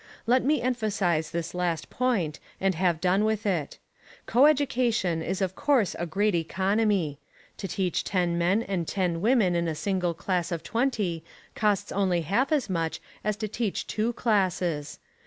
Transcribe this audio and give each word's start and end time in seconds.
Let 0.25 0.43
me 0.43 0.63
emphasise 0.63 1.29
this 1.29 1.53
last 1.53 1.91
point 1.91 2.39
and 2.59 2.73
have 2.73 2.99
done 2.99 3.23
with 3.23 3.45
it. 3.45 3.77
Coeducation 4.25 5.21
is 5.23 5.43
of 5.43 5.55
course 5.55 5.95
a 5.99 6.07
great 6.07 6.33
economy. 6.33 7.19
To 7.57 7.67
teach 7.67 8.03
ten 8.03 8.35
men 8.35 8.63
and 8.63 8.87
ten 8.87 9.21
women 9.21 9.55
in 9.55 9.67
a 9.67 9.75
single 9.75 10.15
class 10.15 10.51
of 10.51 10.63
twenty 10.63 11.23
costs 11.53 11.91
only 11.91 12.21
half 12.21 12.51
as 12.51 12.67
much 12.67 12.99
as 13.23 13.37
to 13.37 13.47
teach 13.47 13.85
two 13.85 14.11
classes. 14.13 14.97